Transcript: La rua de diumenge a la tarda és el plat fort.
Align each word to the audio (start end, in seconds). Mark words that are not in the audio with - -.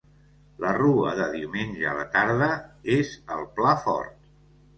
La 0.61 0.69
rua 0.77 1.11
de 1.19 1.27
diumenge 1.35 1.85
a 1.89 1.93
la 1.99 2.07
tarda 2.15 2.49
és 2.97 3.13
el 3.37 3.47
plat 3.61 3.87
fort. 3.87 4.19